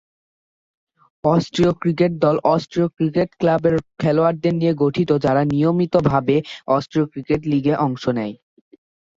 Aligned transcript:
Austria 1.23 1.71
cricket 1.81 2.11
দল, 2.23 2.35
অস্ট্রীয় 2.53 2.87
cricket 2.97 3.29
ক্লাবের 3.39 3.75
খেলোয়াড়দের 4.01 4.53
নিয়ে 4.59 4.73
গঠিত 4.83 5.09
যারা 5.25 5.41
নিয়মিতভাবে 5.53 6.35
অস্ট্রীয় 6.67 7.05
ক্রিকেট 7.11 7.41
লীগে 7.51 7.73
অংশ 7.85 8.03
নেয়। 8.17 8.35